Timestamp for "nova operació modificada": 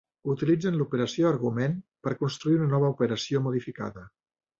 2.73-4.05